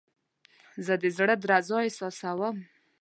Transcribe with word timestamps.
زه 0.85 0.93
د 1.01 1.05
زړه 1.17 1.35
درزا 1.43 1.77
احساسوم. 1.87 2.55